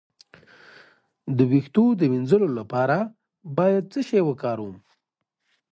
[1.37, 2.97] د ویښتو د مینځلو لپاره
[3.57, 4.77] باید څه شی وکاروم؟